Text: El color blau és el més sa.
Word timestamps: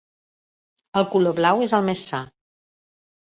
El 1.01 1.05
color 1.11 1.35
blau 1.39 1.61
és 1.67 1.75
el 1.79 1.85
més 1.91 2.03
sa. 2.09 2.23